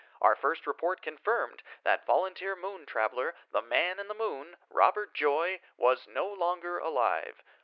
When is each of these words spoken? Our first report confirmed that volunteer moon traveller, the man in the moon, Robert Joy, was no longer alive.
Our 0.19 0.33
first 0.35 0.65
report 0.65 1.03
confirmed 1.03 1.61
that 1.83 2.07
volunteer 2.07 2.55
moon 2.55 2.87
traveller, 2.87 3.35
the 3.51 3.61
man 3.61 3.99
in 3.99 4.07
the 4.07 4.15
moon, 4.15 4.57
Robert 4.71 5.13
Joy, 5.13 5.59
was 5.77 6.07
no 6.07 6.25
longer 6.27 6.79
alive. 6.79 7.43